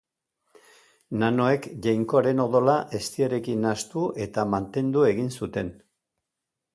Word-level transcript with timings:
Nanoek, 1.23 1.67
jainkoaren 1.87 2.41
odola 2.45 2.77
eztiarekin 3.01 3.61
nahastu 3.67 4.07
eta 4.27 4.47
mantendu 4.55 5.05
egin 5.11 5.33
zuten. 5.41 5.71